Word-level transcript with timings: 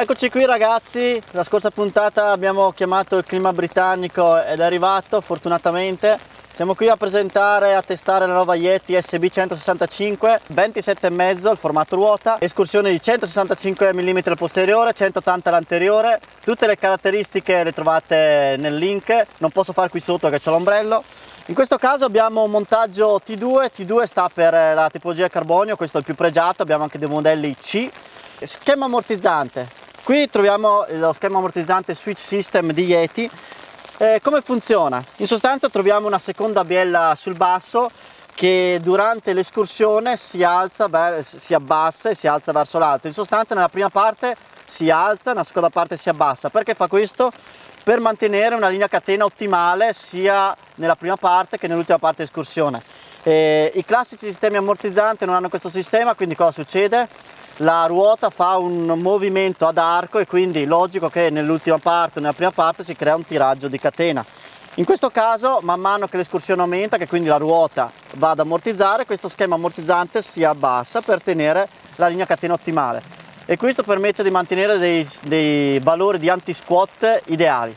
Eccoci 0.00 0.30
qui 0.30 0.46
ragazzi, 0.46 1.22
la 1.32 1.42
scorsa 1.42 1.70
puntata 1.70 2.30
abbiamo 2.30 2.72
chiamato 2.72 3.18
il 3.18 3.24
clima 3.24 3.52
britannico 3.52 4.42
ed 4.42 4.58
è 4.58 4.62
arrivato 4.62 5.20
fortunatamente. 5.20 6.18
Siamo 6.54 6.74
qui 6.74 6.88
a 6.88 6.96
presentare 6.96 7.68
e 7.68 7.72
a 7.72 7.82
testare 7.82 8.24
la 8.24 8.32
nuova 8.32 8.54
Yeti 8.54 8.98
SB 8.98 9.26
165 9.26 10.40
27,5 10.54 11.50
il 11.50 11.58
formato 11.58 11.96
ruota, 11.96 12.38
escursione 12.40 12.90
di 12.90 12.98
165 12.98 13.92
mm 13.92 14.18
al 14.24 14.36
posteriore, 14.38 14.94
180 14.94 15.50
all'anteriore. 15.50 16.18
Tutte 16.42 16.66
le 16.66 16.76
caratteristiche 16.76 17.62
le 17.62 17.72
trovate 17.72 18.56
nel 18.58 18.76
link, 18.76 19.26
non 19.36 19.50
posso 19.50 19.74
fare 19.74 19.90
qui 19.90 20.00
sotto 20.00 20.30
perché 20.30 20.42
c'è 20.42 20.50
l'ombrello. 20.50 21.04
In 21.48 21.54
questo 21.54 21.76
caso 21.76 22.06
abbiamo 22.06 22.42
un 22.42 22.50
montaggio 22.50 23.20
T2, 23.22 23.66
T2 23.76 24.04
sta 24.04 24.30
per 24.32 24.54
la 24.54 24.88
tipologia 24.90 25.28
carbonio, 25.28 25.76
questo 25.76 25.98
è 25.98 26.00
il 26.00 26.06
più 26.06 26.14
pregiato, 26.14 26.62
abbiamo 26.62 26.84
anche 26.84 26.98
dei 26.98 27.08
modelli 27.08 27.54
C. 27.54 27.90
Schema 28.42 28.86
ammortizzante, 28.86 29.68
Qui 30.02 30.30
troviamo 30.30 30.86
lo 30.88 31.12
schema 31.12 31.38
ammortizzante 31.38 31.94
switch 31.94 32.18
system 32.18 32.72
di 32.72 32.84
Yeti. 32.86 33.30
Eh, 33.98 34.18
come 34.22 34.40
funziona? 34.40 35.04
In 35.16 35.26
sostanza 35.26 35.68
troviamo 35.68 36.06
una 36.06 36.18
seconda 36.18 36.64
biella 36.64 37.14
sul 37.16 37.36
basso 37.36 37.90
che 38.34 38.80
durante 38.82 39.34
l'escursione 39.34 40.16
si 40.16 40.42
alza, 40.42 40.88
si 41.22 41.52
abbassa 41.52 42.08
e 42.08 42.14
si 42.14 42.26
alza 42.26 42.50
verso 42.50 42.78
l'alto. 42.78 43.08
In 43.08 43.12
sostanza 43.12 43.54
nella 43.54 43.68
prima 43.68 43.90
parte 43.90 44.34
si 44.64 44.88
alza, 44.88 45.32
nella 45.32 45.44
seconda 45.44 45.68
parte 45.68 45.98
si 45.98 46.08
abbassa. 46.08 46.48
Perché 46.48 46.72
fa 46.74 46.88
questo? 46.88 47.30
Per 47.84 48.00
mantenere 48.00 48.54
una 48.54 48.68
linea 48.68 48.88
catena 48.88 49.26
ottimale 49.26 49.92
sia 49.92 50.56
nella 50.76 50.96
prima 50.96 51.16
parte 51.16 51.58
che 51.58 51.68
nell'ultima 51.68 51.98
parte 51.98 52.22
escursione. 52.22 52.82
Eh, 53.22 53.70
I 53.74 53.84
classici 53.84 54.24
sistemi 54.24 54.56
ammortizzanti 54.56 55.26
non 55.26 55.34
hanno 55.34 55.50
questo 55.50 55.68
sistema, 55.68 56.14
quindi 56.14 56.34
cosa 56.34 56.52
succede? 56.52 57.06
La 57.60 57.84
ruota 57.86 58.30
fa 58.30 58.56
un 58.56 58.86
movimento 59.00 59.66
ad 59.66 59.76
arco 59.76 60.18
e 60.18 60.26
quindi 60.26 60.64
logico 60.64 61.08
che 61.08 61.28
nell'ultima 61.30 61.78
parte 61.78 62.18
o 62.18 62.22
nella 62.22 62.32
prima 62.32 62.52
parte 62.52 62.84
si 62.84 62.94
crea 62.96 63.14
un 63.14 63.26
tiraggio 63.26 63.68
di 63.68 63.78
catena. 63.78 64.24
In 64.74 64.84
questo 64.84 65.10
caso 65.10 65.58
man 65.62 65.80
mano 65.80 66.06
che 66.06 66.16
l'escursione 66.16 66.62
aumenta, 66.62 66.96
che 66.96 67.06
quindi 67.06 67.28
la 67.28 67.36
ruota 67.36 67.90
va 68.16 68.30
ad 68.30 68.38
ammortizzare, 68.38 69.04
questo 69.04 69.28
schema 69.28 69.56
ammortizzante 69.56 70.22
si 70.22 70.42
abbassa 70.42 71.02
per 71.02 71.22
tenere 71.22 71.68
la 71.96 72.06
linea 72.06 72.24
catena 72.24 72.54
ottimale 72.54 73.02
e 73.44 73.56
questo 73.58 73.82
permette 73.82 74.22
di 74.22 74.30
mantenere 74.30 74.78
dei, 74.78 75.06
dei 75.24 75.80
valori 75.80 76.18
di 76.18 76.30
anti-squat 76.30 77.22
ideali. 77.26 77.76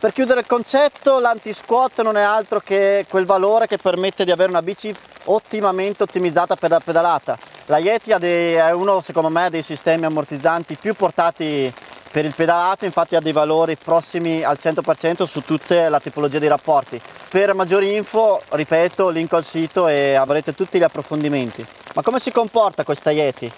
Per 0.00 0.12
chiudere 0.12 0.40
il 0.40 0.46
concetto, 0.46 1.20
l'anti-squat 1.20 2.02
non 2.02 2.16
è 2.16 2.22
altro 2.22 2.58
che 2.58 3.04
quel 3.08 3.26
valore 3.26 3.66
che 3.66 3.76
permette 3.76 4.24
di 4.24 4.32
avere 4.32 4.48
una 4.48 4.62
bici 4.62 4.92
ottimamente 5.24 6.02
ottimizzata 6.02 6.56
per 6.56 6.70
la 6.70 6.80
pedalata 6.80 7.49
la 7.70 7.78
Yeti 7.78 8.10
è 8.10 8.72
uno 8.72 9.00
secondo 9.00 9.28
me 9.28 9.48
dei 9.48 9.62
sistemi 9.62 10.04
ammortizzanti 10.04 10.74
più 10.74 10.92
portati 10.94 11.72
per 12.10 12.24
il 12.24 12.34
pedalato, 12.34 12.84
infatti 12.84 13.14
ha 13.14 13.20
dei 13.20 13.30
valori 13.30 13.76
prossimi 13.76 14.42
al 14.42 14.58
100% 14.60 15.22
su 15.22 15.42
tutta 15.42 15.88
la 15.88 16.00
tipologia 16.00 16.40
dei 16.40 16.48
rapporti. 16.48 17.00
Per 17.28 17.54
maggiori 17.54 17.94
info, 17.94 18.42
ripeto, 18.48 19.08
link 19.10 19.32
al 19.34 19.44
sito 19.44 19.86
e 19.86 20.14
avrete 20.14 20.52
tutti 20.52 20.78
gli 20.78 20.82
approfondimenti. 20.82 21.64
Ma 21.94 22.02
come 22.02 22.18
si 22.18 22.32
comporta 22.32 22.82
questa 22.82 23.12
Yeti? 23.12 23.50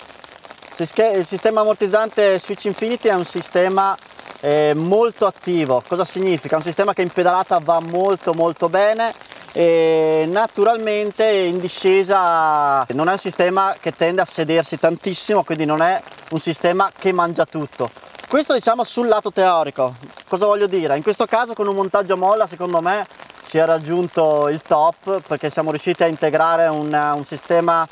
Il 0.76 1.24
sistema 1.24 1.62
ammortizzante 1.62 2.38
Switch 2.38 2.66
Infinity 2.66 3.08
è 3.08 3.14
un 3.14 3.24
sistema 3.24 3.96
eh, 4.40 4.74
molto 4.74 5.24
attivo. 5.24 5.82
Cosa 5.88 6.04
significa? 6.04 6.56
Un 6.56 6.62
sistema 6.62 6.92
che 6.92 7.00
in 7.00 7.08
pedalata 7.08 7.58
va 7.62 7.80
molto 7.80 8.34
molto 8.34 8.68
bene 8.68 9.14
e 9.52 10.24
naturalmente 10.26 11.28
in 11.28 11.58
discesa 11.58 12.84
non 12.90 13.08
è 13.08 13.12
un 13.12 13.18
sistema 13.18 13.76
che 13.78 13.92
tende 13.92 14.22
a 14.22 14.24
sedersi 14.24 14.78
tantissimo 14.78 15.44
quindi 15.44 15.66
non 15.66 15.82
è 15.82 16.00
un 16.30 16.38
sistema 16.38 16.90
che 16.96 17.12
mangia 17.12 17.44
tutto. 17.44 17.90
Questo 18.26 18.54
diciamo 18.54 18.82
sul 18.82 19.08
lato 19.08 19.30
teorico. 19.30 19.94
Cosa 20.26 20.46
voglio 20.46 20.66
dire? 20.66 20.96
In 20.96 21.02
questo 21.02 21.26
caso 21.26 21.52
con 21.52 21.66
un 21.68 21.74
montaggio 21.74 22.14
a 22.14 22.16
molla 22.16 22.46
secondo 22.46 22.80
me 22.80 23.06
si 23.44 23.58
è 23.58 23.64
raggiunto 23.66 24.48
il 24.48 24.62
top 24.62 25.20
perché 25.26 25.50
siamo 25.50 25.68
riusciti 25.68 26.02
a 26.02 26.06
integrare 26.06 26.68
un, 26.68 26.92
un 27.14 27.24
sistema 27.26 27.86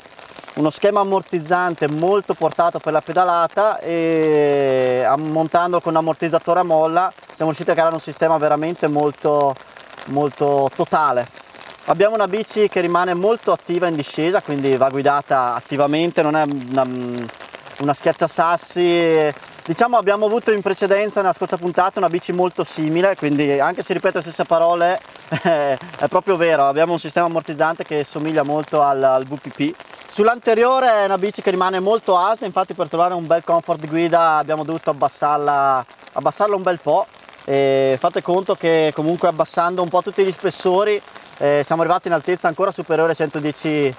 uno 0.55 0.69
schema 0.69 0.99
ammortizzante 1.01 1.87
molto 1.87 2.33
portato 2.33 2.79
per 2.79 2.91
la 2.91 3.01
pedalata 3.01 3.79
e 3.79 5.05
montando 5.17 5.79
con 5.79 5.93
un 5.93 5.99
ammortizzatore 5.99 6.59
a 6.59 6.63
molla 6.63 7.13
siamo 7.27 7.51
riusciti 7.51 7.69
a 7.69 7.73
creare 7.73 7.93
un 7.93 8.01
sistema 8.01 8.37
veramente 8.37 8.87
molto 8.87 9.55
molto 10.07 10.69
totale 10.75 11.40
Abbiamo 11.91 12.15
una 12.15 12.29
bici 12.29 12.69
che 12.69 12.79
rimane 12.79 13.13
molto 13.13 13.51
attiva 13.51 13.85
in 13.85 13.95
discesa, 13.95 14.41
quindi 14.41 14.77
va 14.77 14.87
guidata 14.87 15.55
attivamente, 15.55 16.21
non 16.21 16.37
è 16.37 16.43
una, 16.43 16.87
una 17.79 17.93
schiacciasassi. 17.93 19.29
Diciamo 19.65 19.97
abbiamo 19.97 20.25
avuto 20.25 20.53
in 20.53 20.61
precedenza 20.61 21.19
nella 21.19 21.33
scorsa 21.33 21.57
puntata 21.57 21.99
una 21.99 22.07
bici 22.07 22.31
molto 22.31 22.63
simile, 22.63 23.17
quindi 23.17 23.59
anche 23.59 23.83
se 23.83 23.91
ripeto 23.91 24.19
le 24.19 24.23
stesse 24.23 24.45
parole 24.45 25.01
è 25.43 26.07
proprio 26.07 26.37
vero, 26.37 26.63
abbiamo 26.63 26.93
un 26.93 26.99
sistema 26.99 27.25
ammortizzante 27.25 27.83
che 27.83 28.05
somiglia 28.05 28.43
molto 28.43 28.81
al, 28.81 29.03
al 29.03 29.25
VPP. 29.25 29.75
Sull'anteriore 30.07 30.87
è 30.87 31.03
una 31.03 31.17
bici 31.17 31.41
che 31.41 31.51
rimane 31.51 31.81
molto 31.81 32.15
alta, 32.15 32.45
infatti 32.45 32.73
per 32.73 32.87
trovare 32.87 33.15
un 33.15 33.27
bel 33.27 33.43
comfort 33.43 33.85
guida 33.85 34.37
abbiamo 34.37 34.63
dovuto 34.63 34.91
abbassarla, 34.91 35.85
abbassarla 36.13 36.55
un 36.55 36.63
bel 36.63 36.79
po'. 36.81 37.05
E 37.43 37.97
fate 37.99 38.21
conto 38.21 38.53
che 38.53 38.91
comunque 38.93 39.27
abbassando 39.27 39.81
un 39.81 39.89
po' 39.89 40.01
tutti 40.01 40.23
gli 40.23 40.31
spessori 40.31 41.01
eh, 41.41 41.63
siamo 41.63 41.81
arrivati 41.81 42.07
in 42.07 42.13
altezza 42.13 42.47
ancora 42.47 42.69
superiore 42.69 43.11
ai 43.11 43.17
110 43.17 43.95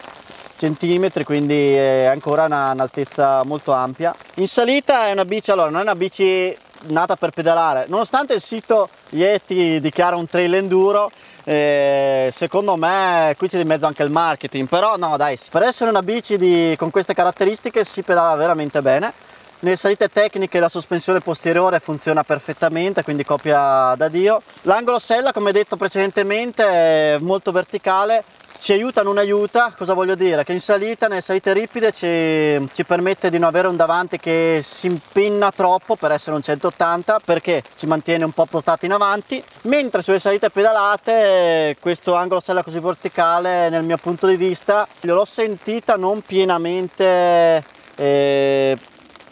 centimetri 0.56 1.24
quindi 1.24 1.74
è 1.74 2.04
ancora 2.04 2.44
un'altezza 2.44 3.42
molto 3.44 3.72
ampia. 3.72 4.14
In 4.36 4.46
salita 4.46 5.08
è 5.08 5.12
una 5.12 5.24
bici 5.24 5.50
allora 5.50 5.68
non 5.68 5.80
è 5.80 5.82
una 5.82 5.96
bici 5.96 6.56
nata 6.86 7.16
per 7.16 7.30
pedalare. 7.30 7.86
Nonostante 7.88 8.34
il 8.34 8.40
sito 8.40 8.88
Yeti 9.10 9.80
dichiara 9.80 10.14
un 10.14 10.28
trail 10.28 10.54
enduro 10.54 11.10
eh, 11.42 12.28
secondo 12.30 12.76
me 12.76 13.34
qui 13.36 13.48
c'è 13.48 13.58
di 13.58 13.64
mezzo 13.64 13.86
anche 13.86 14.04
il 14.04 14.10
marketing. 14.10 14.68
Però 14.68 14.96
no 14.96 15.16
dai 15.16 15.36
per 15.50 15.62
essere 15.62 15.90
una 15.90 16.02
bici 16.02 16.36
di, 16.36 16.76
con 16.78 16.90
queste 16.90 17.12
caratteristiche 17.12 17.82
si 17.82 18.02
pedala 18.02 18.36
veramente 18.36 18.80
bene 18.82 19.12
nelle 19.62 19.76
salite 19.76 20.08
tecniche 20.08 20.58
la 20.60 20.68
sospensione 20.68 21.20
posteriore 21.20 21.78
funziona 21.78 22.24
perfettamente, 22.24 23.02
quindi 23.02 23.24
copia 23.24 23.94
da 23.96 24.08
Dio. 24.08 24.42
L'angolo 24.62 24.98
sella, 24.98 25.32
come 25.32 25.52
detto 25.52 25.76
precedentemente, 25.76 26.64
è 26.64 27.18
molto 27.20 27.52
verticale, 27.52 28.24
ci 28.58 28.72
aiuta 28.72 29.02
non 29.02 29.18
aiuta, 29.18 29.72
cosa 29.76 29.92
voglio 29.92 30.14
dire? 30.14 30.44
Che 30.44 30.52
in 30.52 30.60
salita, 30.60 31.06
nelle 31.06 31.20
salite 31.20 31.52
ripide 31.52 31.90
ci, 31.92 32.68
ci, 32.72 32.84
permette 32.84 33.30
di 33.30 33.38
non 33.38 33.48
avere 33.48 33.68
un 33.68 33.76
davanti 33.76 34.18
che 34.18 34.60
si 34.62 34.86
impinna 34.86 35.50
troppo 35.50 35.96
per 35.96 36.12
essere 36.12 36.36
un 36.36 36.42
180 36.42 37.20
perché 37.24 37.62
ci 37.76 37.86
mantiene 37.86 38.24
un 38.24 38.30
po' 38.32 38.46
postati 38.46 38.86
in 38.86 38.92
avanti, 38.92 39.42
mentre 39.62 40.02
sulle 40.02 40.20
salite 40.20 40.50
pedalate 40.50 41.76
questo 41.80 42.14
angolo 42.14 42.40
sella 42.40 42.62
così 42.62 42.78
verticale 42.78 43.68
nel 43.68 43.84
mio 43.84 43.96
punto 43.96 44.28
di 44.28 44.36
vista 44.36 44.86
l'ho 45.00 45.24
sentita 45.24 45.96
non 45.96 46.20
pienamente 46.22 47.64
eh, 47.96 48.76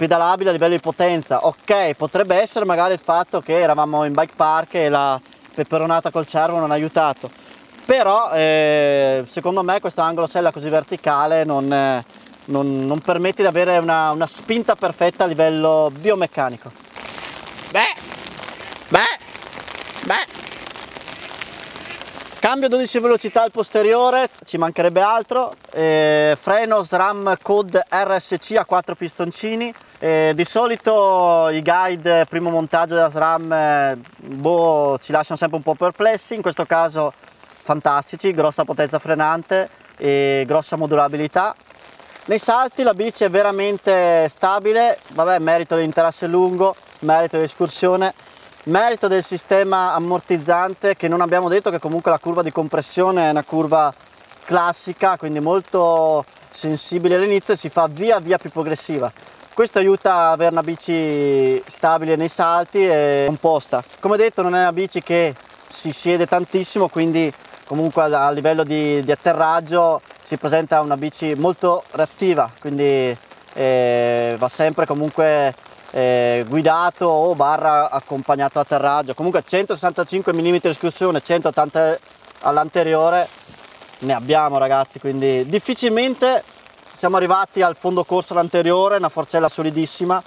pedalabile 0.00 0.48
a 0.48 0.52
livello 0.52 0.72
di 0.72 0.80
potenza. 0.80 1.44
Ok 1.44 1.92
potrebbe 1.92 2.34
essere 2.36 2.64
magari 2.64 2.94
il 2.94 2.98
fatto 2.98 3.42
che 3.42 3.60
eravamo 3.60 4.04
in 4.04 4.14
bike 4.14 4.32
park 4.34 4.74
e 4.74 4.88
la 4.88 5.20
peperonata 5.54 6.10
col 6.10 6.24
cervo 6.24 6.58
non 6.58 6.70
ha 6.70 6.74
aiutato. 6.74 7.30
Però 7.84 8.30
eh, 8.32 9.24
secondo 9.26 9.62
me 9.62 9.78
questo 9.78 10.00
angolo 10.00 10.26
sella 10.26 10.52
così 10.52 10.70
verticale 10.70 11.44
non, 11.44 11.70
eh, 11.70 12.02
non, 12.46 12.86
non 12.86 13.00
permette 13.00 13.42
di 13.42 13.48
avere 13.48 13.76
una, 13.76 14.12
una, 14.12 14.26
spinta 14.26 14.74
perfetta 14.74 15.24
a 15.24 15.26
livello 15.26 15.90
biomeccanico 15.92 16.70
beh 17.72 17.94
beh 18.88 19.29
Cambio 22.40 22.68
12 22.70 23.00
velocità 23.00 23.42
al 23.42 23.50
posteriore, 23.50 24.30
ci 24.46 24.56
mancherebbe 24.56 25.02
altro, 25.02 25.52
eh, 25.72 26.38
freno 26.40 26.82
SRAM 26.82 27.36
Code 27.42 27.84
RSC 27.86 28.56
a 28.56 28.64
4 28.64 28.94
pistoncini, 28.94 29.70
eh, 29.98 30.32
di 30.34 30.44
solito 30.46 31.50
i 31.50 31.60
guide 31.60 32.24
primo 32.26 32.48
montaggio 32.48 32.94
della 32.94 33.10
SRAM 33.10 33.52
eh, 33.52 33.98
boh, 34.20 34.98
ci 35.02 35.12
lasciano 35.12 35.36
sempre 35.36 35.58
un 35.58 35.62
po' 35.62 35.74
perplessi, 35.74 36.34
in 36.34 36.40
questo 36.40 36.64
caso 36.64 37.12
fantastici, 37.58 38.32
grossa 38.32 38.64
potenza 38.64 38.98
frenante 38.98 39.68
e 39.98 40.44
grossa 40.46 40.76
modulabilità. 40.76 41.54
Nei 42.24 42.38
salti 42.38 42.82
la 42.82 42.94
bici 42.94 43.22
è 43.22 43.28
veramente 43.28 44.26
stabile, 44.30 44.98
vabbè 45.12 45.40
merito 45.40 45.74
dell'interasse 45.74 46.26
lungo, 46.26 46.74
merito 47.00 47.36
dell'escursione, 47.36 48.14
merito 48.64 49.08
del 49.08 49.24
sistema 49.24 49.94
ammortizzante 49.94 50.96
che 50.96 51.08
non 51.08 51.20
abbiamo 51.20 51.48
detto 51.48 51.70
che 51.70 51.78
comunque 51.78 52.10
la 52.10 52.18
curva 52.18 52.42
di 52.42 52.52
compressione 52.52 53.26
è 53.26 53.30
una 53.30 53.44
curva 53.44 53.92
classica, 54.44 55.16
quindi 55.16 55.40
molto 55.40 56.24
sensibile 56.50 57.14
all'inizio 57.14 57.54
e 57.54 57.56
si 57.56 57.68
fa 57.68 57.86
via 57.88 58.18
via 58.20 58.36
più 58.36 58.50
progressiva. 58.50 59.10
Questo 59.54 59.78
aiuta 59.78 60.14
a 60.14 60.30
avere 60.32 60.52
una 60.52 60.62
bici 60.62 61.62
stabile 61.66 62.16
nei 62.16 62.28
salti 62.28 62.86
e 62.86 63.24
composta. 63.26 63.82
Come 64.00 64.16
detto 64.16 64.42
non 64.42 64.54
è 64.54 64.60
una 64.60 64.72
bici 64.72 65.02
che 65.02 65.34
si 65.68 65.92
siede 65.92 66.26
tantissimo, 66.26 66.88
quindi 66.88 67.32
comunque 67.64 68.02
a 68.02 68.30
livello 68.30 68.64
di, 68.64 69.02
di 69.04 69.12
atterraggio 69.12 70.00
si 70.22 70.36
presenta 70.36 70.80
una 70.80 70.96
bici 70.96 71.34
molto 71.34 71.84
reattiva, 71.92 72.50
quindi 72.60 73.16
eh, 73.54 74.34
va 74.38 74.48
sempre 74.48 74.86
comunque 74.86 75.54
eh, 75.90 76.44
guidato 76.48 77.06
o 77.06 77.34
barra 77.34 77.90
accompagnato 77.90 78.58
atterraggio. 78.58 79.14
Comunque 79.14 79.42
165 79.46 80.32
mm 80.32 80.56
escursione, 80.62 81.20
180 81.20 81.98
all'anteriore 82.40 83.28
ne 84.00 84.14
abbiamo 84.14 84.58
ragazzi, 84.58 84.98
quindi 84.98 85.46
difficilmente 85.46 86.42
siamo 86.92 87.16
arrivati 87.16 87.62
al 87.62 87.76
fondo 87.76 88.04
corso 88.04 88.32
all'anteriore, 88.32 88.96
una 88.96 89.08
forcella 89.08 89.48
solidissima, 89.48 90.22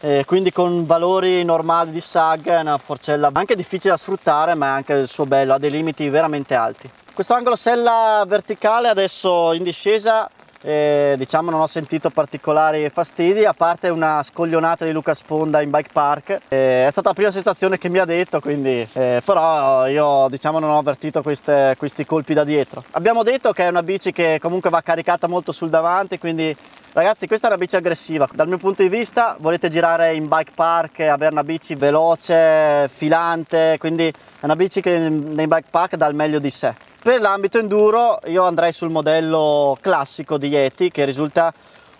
eh, 0.00 0.24
quindi 0.26 0.52
con 0.52 0.84
valori 0.84 1.42
normali 1.44 1.90
di 1.90 2.00
SAG 2.00 2.48
è 2.48 2.60
una 2.60 2.78
forcella 2.78 3.30
anche 3.32 3.56
difficile 3.56 3.92
da 3.92 3.96
sfruttare 3.96 4.54
ma 4.54 4.74
anche 4.74 4.92
il 4.92 5.08
suo 5.08 5.26
bello, 5.26 5.54
ha 5.54 5.58
dei 5.58 5.70
limiti 5.70 6.08
veramente 6.08 6.54
alti. 6.54 6.90
Questo 7.14 7.34
angolo 7.34 7.56
sella 7.56 8.24
verticale 8.26 8.88
adesso 8.88 9.52
in 9.52 9.62
discesa 9.62 10.28
eh, 10.64 11.14
diciamo 11.18 11.50
non 11.50 11.60
ho 11.60 11.66
sentito 11.66 12.08
particolari 12.08 12.88
fastidi 12.88 13.44
a 13.44 13.52
parte 13.52 13.90
una 13.90 14.22
scoglionata 14.22 14.86
di 14.86 14.92
Luca 14.92 15.12
Sponda 15.12 15.60
in 15.60 15.70
bike 15.70 15.90
park. 15.92 16.38
Eh, 16.48 16.86
è 16.86 16.90
stata 16.90 17.08
la 17.08 17.14
prima 17.14 17.30
sensazione 17.30 17.76
che 17.76 17.90
mi 17.90 17.98
ha 17.98 18.06
detto 18.06 18.40
quindi 18.40 18.86
eh, 18.94 19.20
però 19.22 19.86
io 19.86 20.26
diciamo 20.30 20.58
non 20.58 20.70
ho 20.70 20.78
avvertito 20.78 21.20
queste, 21.22 21.74
questi 21.76 22.06
colpi 22.06 22.32
da 22.32 22.44
dietro. 22.44 22.82
Abbiamo 22.92 23.22
detto 23.22 23.52
che 23.52 23.64
è 23.64 23.68
una 23.68 23.82
bici 23.82 24.10
che 24.10 24.38
comunque 24.40 24.70
va 24.70 24.80
caricata 24.80 25.28
molto 25.28 25.52
sul 25.52 25.68
davanti 25.68 26.18
quindi 26.18 26.56
Ragazzi 26.94 27.26
questa 27.26 27.48
è 27.48 27.50
una 27.50 27.58
bici 27.58 27.74
aggressiva, 27.74 28.28
dal 28.32 28.46
mio 28.46 28.56
punto 28.56 28.82
di 28.82 28.88
vista 28.88 29.36
volete 29.40 29.68
girare 29.68 30.14
in 30.14 30.28
bike 30.28 30.52
park 30.54 31.00
avere 31.00 31.32
una 31.32 31.42
bici 31.42 31.74
veloce, 31.74 32.88
filante, 32.88 33.78
quindi 33.80 34.06
è 34.06 34.44
una 34.44 34.54
bici 34.54 34.80
che 34.80 34.96
nei 34.96 35.48
bike 35.48 35.70
park 35.70 35.96
dà 35.96 36.06
il 36.06 36.14
meglio 36.14 36.38
di 36.38 36.50
sé. 36.50 36.72
Per 37.04 37.20
l'ambito 37.20 37.58
enduro 37.58 38.18
io 38.28 38.44
andrei 38.44 38.72
sul 38.72 38.88
modello 38.88 39.76
classico 39.82 40.38
di 40.38 40.48
Yeti 40.48 40.90
che 40.90 41.04
risulta 41.04 41.52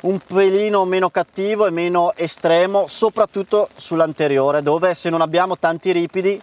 un 0.04 0.18
pelino 0.18 0.86
meno 0.86 1.10
cattivo 1.10 1.66
e 1.66 1.70
meno 1.70 2.14
estremo 2.16 2.86
soprattutto 2.86 3.68
sull'anteriore 3.76 4.62
dove 4.62 4.94
se 4.94 5.10
non 5.10 5.20
abbiamo 5.20 5.58
tanti 5.58 5.92
ripidi 5.92 6.40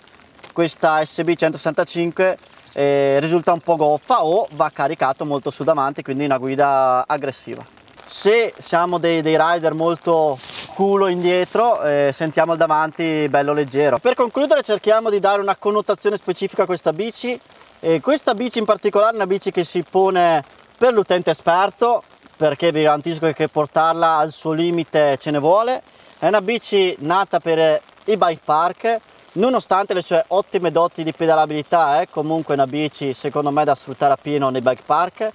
questa 0.54 1.04
SB 1.04 1.34
165 1.34 2.38
eh, 2.74 3.18
risulta 3.20 3.52
un 3.52 3.62
po' 3.62 3.78
goffa 3.78 4.24
o 4.24 4.48
va 4.52 4.70
caricato 4.72 5.26
molto 5.26 5.50
su 5.50 5.64
davanti 5.64 6.04
quindi 6.04 6.26
una 6.26 6.38
guida 6.38 7.04
aggressiva. 7.08 7.66
Se 8.06 8.54
siamo 8.60 9.00
dei, 9.00 9.24
dei 9.24 9.38
rider 9.40 9.74
molto 9.74 10.38
culo 10.76 11.08
indietro 11.08 11.82
eh, 11.82 12.12
sentiamo 12.14 12.52
il 12.52 12.60
davanti 12.60 13.26
bello 13.28 13.54
leggero. 13.54 13.98
Per 13.98 14.14
concludere 14.14 14.62
cerchiamo 14.62 15.10
di 15.10 15.20
dare 15.20 15.42
una 15.42 15.56
connotazione 15.56 16.16
specifica 16.16 16.62
a 16.62 16.66
questa 16.68 16.94
bici 16.94 17.40
e 17.84 18.00
questa 18.00 18.36
bici 18.36 18.60
in 18.60 18.66
particolare 18.66 19.14
è 19.14 19.16
una 19.16 19.26
bici 19.26 19.50
che 19.50 19.64
si 19.64 19.82
pone 19.82 20.44
per 20.78 20.94
l'utente 20.94 21.32
esperto 21.32 22.04
perché 22.38 22.72
vi 22.72 22.84
garantisco 22.84 23.32
che 23.32 23.48
portarla 23.48 24.18
al 24.18 24.32
suo 24.32 24.52
limite 24.52 25.18
ce 25.18 25.32
ne 25.32 25.40
vuole. 25.40 25.82
È 26.20 26.28
una 26.28 26.42
bici 26.42 26.96
nata 27.00 27.40
per 27.40 27.82
i 28.06 28.18
bike 28.18 28.42
park 28.46 29.00
nonostante 29.34 29.96
le 29.96 30.02
sue 30.04 30.24
ottime 30.28 30.72
doti 30.72 31.04
di 31.04 31.12
pedalabilità 31.12 32.02
è 32.02 32.08
comunque 32.08 32.54
una 32.54 32.68
bici 32.68 33.14
secondo 33.14 33.50
me 33.50 33.64
da 33.64 33.74
sfruttare 33.74 34.14
a 34.14 34.18
pieno 34.22 34.50
nei 34.50 34.62
bike 34.62 34.84
park. 34.86 35.32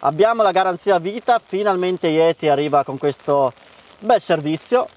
Abbiamo 0.00 0.42
la 0.42 0.52
garanzia 0.52 0.98
vita 0.98 1.38
finalmente 1.44 2.08
Yeti 2.08 2.48
arriva 2.48 2.82
con 2.82 2.96
questo 2.96 3.52
bel 3.98 4.20
servizio. 4.20 4.88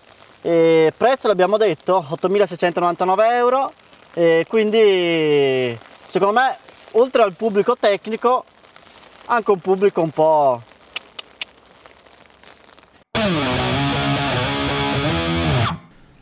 E 0.42 0.94
prezzo 0.96 1.28
l'abbiamo 1.28 1.58
detto 1.58 2.06
8.699 2.12 3.32
euro. 3.32 3.72
E 4.14 4.46
quindi 4.48 5.78
secondo 6.06 6.40
me 6.40 6.58
oltre 6.94 7.24
al 7.24 7.34
pubblico 7.34 7.78
tecnico 7.78 8.46
anche 9.26 9.52
un 9.52 9.60
pubblico 9.60 10.02
un 10.02 10.10
po' 10.10 10.62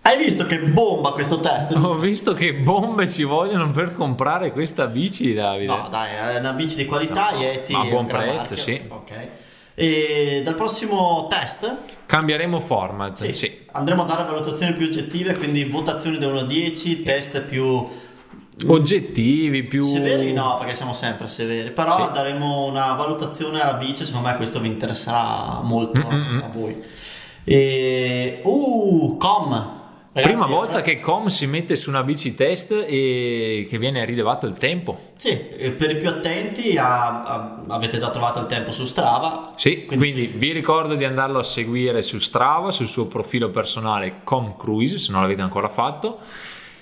Hai 0.03 0.17
visto 0.17 0.45
che 0.45 0.59
bomba 0.59 1.11
questo 1.11 1.39
test? 1.39 1.73
Ho 1.75 1.95
visto 1.95 2.33
che 2.33 2.53
bombe 2.53 3.07
ci 3.07 3.23
vogliono 3.23 3.69
per 3.69 3.93
comprare 3.93 4.51
questa 4.51 4.87
bici, 4.87 5.33
Davide. 5.33 5.67
No, 5.67 5.87
dai, 5.89 6.35
è 6.35 6.39
una 6.39 6.53
bici 6.53 6.75
di 6.75 6.85
qualità, 6.85 7.31
no, 7.31 7.37
Yeti. 7.37 7.71
Ma 7.71 7.81
a 7.81 7.85
buon 7.85 8.07
prezzo, 8.07 8.57
sì. 8.57 8.81
Ok. 8.89 9.27
E 9.73 10.41
dal 10.43 10.55
prossimo 10.55 11.27
test 11.29 11.77
cambieremo 12.07 12.59
format. 12.59 13.23
Sì. 13.23 13.33
sì. 13.33 13.65
Andremo 13.71 14.01
a 14.01 14.05
dare 14.05 14.23
valutazioni 14.23 14.73
più 14.73 14.87
oggettive, 14.87 15.37
quindi 15.37 15.63
votazioni 15.65 16.17
da 16.17 16.27
1 16.27 16.39
a 16.39 16.43
10, 16.45 17.03
test 17.03 17.41
più 17.41 17.87
oggettivi 18.67 19.63
più 19.63 19.81
severi 19.81 20.33
no 20.33 20.57
perché 20.59 20.73
siamo 20.73 20.93
sempre 20.93 21.27
severi 21.27 21.71
però 21.71 22.07
sì. 22.07 22.13
daremo 22.13 22.65
una 22.65 22.93
valutazione 22.93 23.61
alla 23.61 23.73
bici 23.73 24.05
secondo 24.05 24.27
me 24.27 24.35
questo 24.35 24.59
vi 24.59 24.67
interesserà 24.67 25.61
molto 25.63 25.99
a, 25.99 26.45
a 26.45 26.49
voi 26.53 26.81
e 27.43 28.41
uh 28.43 29.17
com 29.17 29.79
Ragazzi, 30.13 30.33
Prima 30.33 30.45
volta 30.45 30.79
eh, 30.79 30.81
che 30.81 30.99
Com 30.99 31.27
si 31.27 31.47
mette 31.47 31.77
su 31.77 31.87
una 31.87 32.03
bici 32.03 32.35
test 32.35 32.71
e 32.85 33.65
che 33.69 33.77
viene 33.77 34.03
rilevato 34.03 34.45
il 34.45 34.57
tempo. 34.57 35.11
Sì, 35.15 35.37
per 35.37 35.89
i 35.89 35.95
più 35.95 36.09
attenti 36.09 36.77
a, 36.77 37.23
a, 37.23 37.63
avete 37.69 37.97
già 37.97 38.09
trovato 38.09 38.41
il 38.41 38.47
tempo 38.47 38.73
su 38.73 38.83
Strava. 38.83 39.53
Sì, 39.55 39.85
quindi, 39.85 40.11
quindi 40.11 40.31
sì. 40.33 40.37
vi 40.37 40.51
ricordo 40.51 40.95
di 40.95 41.05
andarlo 41.05 41.39
a 41.39 41.43
seguire 41.43 42.03
su 42.03 42.17
Strava, 42.17 42.71
sul 42.71 42.89
suo 42.89 43.05
profilo 43.05 43.51
personale 43.51 44.19
Com 44.25 44.57
Cruise, 44.57 44.99
se 44.99 45.13
non 45.13 45.21
l'avete 45.21 45.43
ancora 45.43 45.69
fatto. 45.69 46.19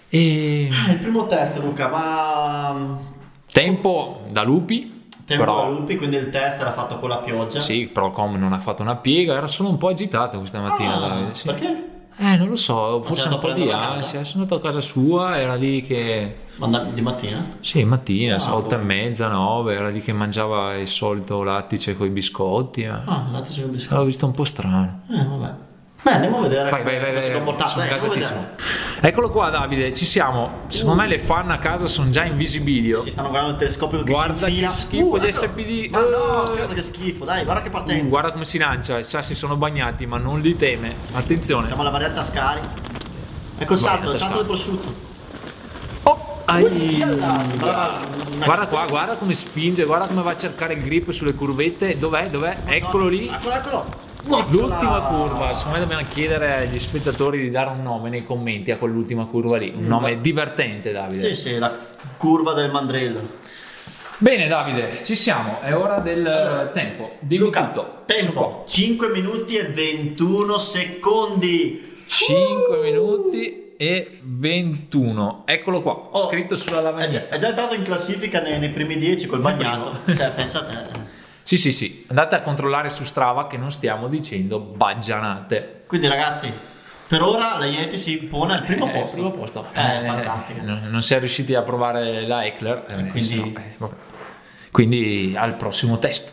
E... 0.09 0.69
Ah, 0.71 0.91
il 0.91 0.97
primo 0.97 1.25
test 1.27 1.59
Luca, 1.59 1.87
ma... 1.87 2.97
Tempo 3.51 4.21
da 4.29 4.43
lupi. 4.43 5.07
Tempo 5.25 5.43
però... 5.43 5.61
da 5.61 5.69
lupi, 5.69 5.95
quindi 5.95 6.15
il 6.15 6.29
test 6.29 6.59
era 6.59 6.71
fatto 6.71 6.97
con 6.97 7.09
la 7.09 7.19
pioggia. 7.19 7.59
Sì, 7.59 7.85
però 7.85 8.09
Com 8.09 8.35
non 8.35 8.51
ha 8.51 8.59
fatto 8.59 8.81
una 8.81 8.95
piega, 8.95 9.35
era 9.35 9.47
solo 9.47 9.69
un 9.69 9.77
po' 9.77 9.89
agitato 9.89 10.39
questa 10.39 10.59
mattina. 10.59 11.27
Ah, 11.27 11.33
sì. 11.33 11.45
Perché? 11.45 11.83
Eh, 12.17 12.35
non 12.35 12.49
lo 12.49 12.55
so, 12.55 13.01
forse 13.03 13.29
un 13.29 13.39
po' 13.39 13.51
di 13.53 13.71
ansia. 13.71 14.23
Sono 14.25 14.43
andato 14.43 14.59
a 14.59 14.61
casa 14.61 14.81
sua, 14.81 15.39
era 15.39 15.55
lì 15.55 15.81
che. 15.83 16.47
Di 16.93 17.01
mattina? 17.01 17.57
Sì, 17.61 17.83
mattina, 17.85 18.35
ah, 18.35 18.55
otto 18.55 18.75
e 18.75 18.77
mezza, 18.77 19.29
nove, 19.29 19.75
era 19.75 19.87
lì 19.87 20.01
che 20.01 20.11
mangiava 20.11 20.75
il 20.75 20.87
solito 20.87 21.43
lattice 21.43 21.95
con 21.95 22.07
i 22.07 22.09
biscotti. 22.09 22.81
Eh. 22.81 22.89
Ah, 22.89 23.27
lattice 23.31 23.61
con 23.61 23.69
i 23.69 23.73
biscotti. 23.73 23.95
L'ho 23.95 24.03
visto 24.03 24.25
un 24.25 24.33
po' 24.33 24.43
strano. 24.43 25.01
Eh, 25.09 25.23
vabbè. 25.23 25.53
Beh, 26.01 26.11
andiamo 26.11 26.37
a 26.37 26.41
vedere 26.43 26.69
vai, 26.69 26.81
vai, 26.83 26.99
vai, 26.99 27.21
si 27.21 27.31
comportava. 27.31 27.85
Eccolo 29.01 29.29
qua, 29.29 29.49
Davide, 29.49 29.93
ci 29.93 30.05
siamo. 30.05 30.61
Secondo 30.69 31.01
uh. 31.01 31.03
me 31.03 31.07
le 31.09 31.19
fan 31.19 31.51
a 31.51 31.59
casa 31.59 31.87
sono 31.87 32.09
già 32.09 32.23
in 32.23 32.37
visibilio. 32.37 33.01
Si 33.01 33.11
stanno 33.11 33.29
guardando 33.29 33.55
il 33.55 33.59
telescopio 33.59 34.03
che 34.03 34.11
Guarda 34.11 34.47
si 34.47 34.59
che 34.59 34.69
schifo 34.69 35.15
uh, 35.15 35.19
di 35.19 35.27
ecco. 35.27 35.37
SPD. 35.37 35.89
Ma 35.91 35.99
no, 35.99 36.51
cosa 36.57 36.73
che 36.73 36.81
schifo, 36.81 37.25
dai, 37.25 37.43
guarda 37.43 37.61
che 37.61 37.69
partenza. 37.69 38.05
Uh, 38.05 38.07
guarda 38.07 38.31
come 38.31 38.45
si 38.45 38.57
lancia, 38.57 38.97
i 38.97 39.03
sassi 39.03 39.35
sono 39.35 39.57
bagnati, 39.57 40.05
ma 40.05 40.17
non 40.17 40.39
li 40.39 40.55
teme. 40.55 40.95
Attenzione. 41.11 41.67
Siamo 41.67 41.81
alla 41.81 41.91
variante 41.91 42.19
Ascari. 42.19 42.61
Ecco 43.57 43.73
il 43.73 43.79
salto, 43.79 44.11
il 44.13 44.17
salto 44.17 44.37
del 44.37 44.45
prosciutto. 44.45 45.07
Oh, 46.03 46.41
ai, 46.45 47.03
guarda 48.37 48.67
qua, 48.67 48.85
guarda 48.87 49.17
come 49.17 49.33
spinge, 49.33 49.83
guarda 49.83 50.07
come 50.07 50.21
va 50.21 50.31
a 50.31 50.37
cercare 50.37 50.75
il 50.75 50.81
grip 50.81 51.09
sulle 51.09 51.33
curvette. 51.33 51.97
Dov'è? 51.97 52.29
Dov'è? 52.29 52.59
Eccolo 52.63 53.07
lì. 53.09 53.27
Eccolo, 53.27 53.53
eccolo. 53.53 54.07
L'ultima 54.25 55.01
curva, 55.03 55.53
secondo 55.53 55.77
me 55.77 55.85
dobbiamo 55.85 56.07
chiedere 56.09 56.55
agli 56.57 56.77
spettatori 56.77 57.39
di 57.39 57.49
dare 57.49 57.69
un 57.69 57.81
nome 57.81 58.09
nei 58.09 58.25
commenti 58.25 58.69
a 58.71 58.77
quell'ultima 58.77 59.25
curva 59.25 59.57
lì, 59.57 59.71
un 59.73 59.83
nome 59.83 60.19
divertente 60.19 60.91
Davide. 60.91 61.33
Sì, 61.33 61.35
sì, 61.35 61.57
la 61.57 61.73
curva 62.17 62.53
del 62.53 62.69
mandrillo. 62.69 63.37
Bene 64.17 64.47
Davide, 64.47 65.01
ci 65.03 65.15
siamo, 65.15 65.61
è 65.61 65.73
ora 65.73 65.99
del 65.99 66.27
allora, 66.27 66.65
tempo. 66.67 67.11
Dimmi 67.19 67.45
Luca, 67.45 67.67
tutto. 67.67 68.03
Tempo, 68.05 68.65
5 68.67 69.07
minuti 69.09 69.55
e 69.55 69.67
21 69.67 70.57
secondi. 70.57 72.03
5 72.05 72.77
uh! 72.77 72.81
minuti 72.81 73.75
e 73.77 74.19
21. 74.21 75.43
Eccolo 75.45 75.81
qua, 75.81 75.93
oh, 76.11 76.27
scritto 76.27 76.57
sulla 76.57 76.81
lavagna. 76.81 77.27
È, 77.29 77.35
è 77.35 77.37
già, 77.37 77.47
entrato 77.47 77.75
in 77.75 77.83
classifica 77.83 78.41
nei, 78.41 78.59
nei 78.59 78.69
primi 78.69 78.97
10 78.97 79.27
col 79.27 79.39
bagnato. 79.39 79.99
cioè, 80.13 80.29
pensate... 80.31 81.08
Sì, 81.49 81.57
sì, 81.57 81.71
sì, 81.71 82.05
andate 82.09 82.35
a 82.35 82.41
controllare 82.41 82.89
su 82.89 83.03
Strava 83.03 83.47
che 83.47 83.57
non 83.57 83.71
stiamo 83.71 84.07
dicendo 84.07 84.59
baggianate. 84.59 85.81
Quindi 85.87 86.07
ragazzi, 86.07 86.53
per 87.07 87.23
ora 87.23 87.57
la 87.57 87.65
Yeti 87.65 87.97
si 87.97 88.17
pone 88.17 88.53
al 88.53 88.61
primo 88.61 88.87
eh, 88.87 88.91
posto. 88.91 89.15
Primo 89.15 89.31
posto. 89.31 89.65
Eh, 89.73 89.81
eh, 89.81 90.07
fantastica. 90.07 90.61
Non, 90.61 90.83
non 90.91 91.01
si 91.01 91.15
è 91.15 91.19
riusciti 91.19 91.55
a 91.55 91.63
provare 91.63 92.27
la 92.27 92.45
Eckler, 92.45 92.85
eh, 92.87 93.07
quindi, 93.07 93.57
no. 93.77 93.93
quindi 94.69 95.33
al 95.35 95.55
prossimo 95.55 95.97
test. 95.97 96.31